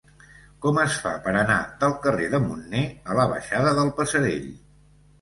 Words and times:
Com 0.65 0.79
es 0.83 0.95
fa 1.03 1.11
per 1.25 1.35
anar 1.41 1.59
del 1.85 1.95
carrer 2.07 2.31
de 2.33 2.41
Munner 2.49 2.83
a 3.13 3.21
la 3.23 3.31
baixada 3.37 3.79
del 3.83 3.97
Passerell? 4.03 4.53